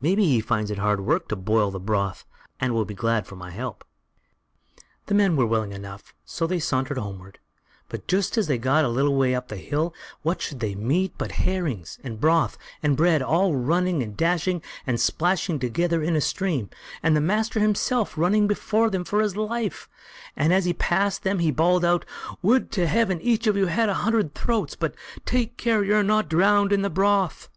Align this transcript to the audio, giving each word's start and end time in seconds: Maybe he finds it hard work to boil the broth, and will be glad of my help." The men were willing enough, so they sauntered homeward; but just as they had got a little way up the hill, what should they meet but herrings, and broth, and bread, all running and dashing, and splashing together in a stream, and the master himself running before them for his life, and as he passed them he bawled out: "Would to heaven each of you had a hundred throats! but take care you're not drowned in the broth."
Maybe 0.00 0.24
he 0.26 0.40
finds 0.40 0.70
it 0.70 0.78
hard 0.78 1.00
work 1.00 1.26
to 1.26 1.34
boil 1.34 1.72
the 1.72 1.80
broth, 1.80 2.24
and 2.60 2.72
will 2.72 2.84
be 2.84 2.94
glad 2.94 3.26
of 3.32 3.36
my 3.36 3.50
help." 3.50 3.84
The 5.06 5.14
men 5.14 5.34
were 5.34 5.44
willing 5.44 5.72
enough, 5.72 6.14
so 6.24 6.46
they 6.46 6.60
sauntered 6.60 6.98
homeward; 6.98 7.40
but 7.88 8.06
just 8.06 8.38
as 8.38 8.46
they 8.46 8.54
had 8.54 8.62
got 8.62 8.84
a 8.84 8.88
little 8.88 9.16
way 9.16 9.34
up 9.34 9.48
the 9.48 9.56
hill, 9.56 9.92
what 10.22 10.40
should 10.40 10.60
they 10.60 10.76
meet 10.76 11.18
but 11.18 11.32
herrings, 11.42 11.98
and 12.04 12.20
broth, 12.20 12.56
and 12.80 12.96
bread, 12.96 13.22
all 13.22 13.56
running 13.56 14.04
and 14.04 14.16
dashing, 14.16 14.62
and 14.86 15.00
splashing 15.00 15.58
together 15.58 16.00
in 16.00 16.14
a 16.14 16.20
stream, 16.20 16.70
and 17.02 17.16
the 17.16 17.20
master 17.20 17.58
himself 17.58 18.16
running 18.16 18.46
before 18.46 18.88
them 18.88 19.02
for 19.02 19.20
his 19.20 19.36
life, 19.36 19.88
and 20.36 20.52
as 20.54 20.64
he 20.64 20.74
passed 20.74 21.24
them 21.24 21.40
he 21.40 21.50
bawled 21.50 21.84
out: 21.84 22.04
"Would 22.40 22.70
to 22.70 22.86
heaven 22.86 23.20
each 23.20 23.48
of 23.48 23.56
you 23.56 23.66
had 23.66 23.88
a 23.88 23.94
hundred 23.94 24.32
throats! 24.32 24.76
but 24.76 24.94
take 25.24 25.56
care 25.56 25.82
you're 25.82 26.04
not 26.04 26.28
drowned 26.28 26.72
in 26.72 26.82
the 26.82 26.88
broth." 26.88 27.48